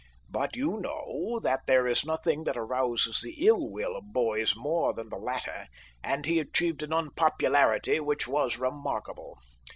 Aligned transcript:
But 0.31 0.55
you 0.55 0.79
know 0.79 1.39
that 1.43 1.67
there 1.67 1.85
is 1.85 2.03
nothing 2.03 2.43
that 2.45 2.57
arouses 2.57 3.21
the 3.21 3.45
ill 3.45 3.69
will 3.69 3.95
of 3.95 4.11
boys 4.11 4.55
more 4.55 4.93
than 4.93 5.09
the 5.09 5.17
latter, 5.19 5.67
and 6.03 6.25
he 6.25 6.39
achieved 6.39 6.81
an 6.81 6.91
unpopularity 6.91 7.99
which 7.99 8.27
was 8.27 8.57
remarkable. 8.57 9.37